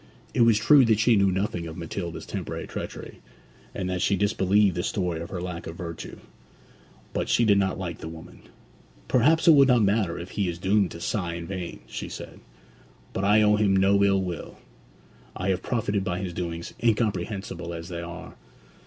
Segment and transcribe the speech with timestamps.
[0.33, 3.19] It was true that she knew nothing of Matilda's temporary treachery,
[3.75, 6.17] and that she disbelieved the story of her lack of virtue;
[7.13, 8.41] but she did not like the woman.
[9.07, 12.39] 'Perhaps it will not matter if he is doomed to sigh in vain,' she said.
[13.13, 14.57] 'But I owe him no ill will.
[15.35, 18.33] I have profited by his doings, incomprehensible as they are.'